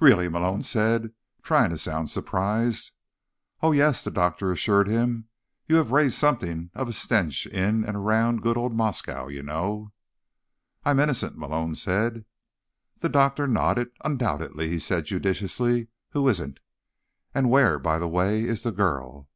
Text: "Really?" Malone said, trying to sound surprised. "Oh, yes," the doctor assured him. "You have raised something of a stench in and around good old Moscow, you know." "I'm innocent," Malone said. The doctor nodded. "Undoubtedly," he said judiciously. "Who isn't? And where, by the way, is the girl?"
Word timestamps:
"Really?" 0.00 0.30
Malone 0.30 0.62
said, 0.62 1.12
trying 1.42 1.68
to 1.68 1.76
sound 1.76 2.10
surprised. 2.10 2.92
"Oh, 3.62 3.72
yes," 3.72 4.02
the 4.02 4.10
doctor 4.10 4.50
assured 4.50 4.88
him. 4.88 5.28
"You 5.66 5.76
have 5.76 5.90
raised 5.90 6.16
something 6.16 6.70
of 6.72 6.88
a 6.88 6.94
stench 6.94 7.46
in 7.48 7.84
and 7.84 7.94
around 7.94 8.40
good 8.40 8.56
old 8.56 8.74
Moscow, 8.74 9.28
you 9.28 9.42
know." 9.42 9.92
"I'm 10.82 10.98
innocent," 10.98 11.36
Malone 11.36 11.74
said. 11.74 12.24
The 13.00 13.10
doctor 13.10 13.46
nodded. 13.46 13.90
"Undoubtedly," 14.02 14.70
he 14.70 14.78
said 14.78 15.04
judiciously. 15.04 15.88
"Who 16.12 16.26
isn't? 16.26 16.58
And 17.34 17.50
where, 17.50 17.78
by 17.78 17.98
the 17.98 18.08
way, 18.08 18.44
is 18.44 18.62
the 18.62 18.72
girl?" 18.72 19.28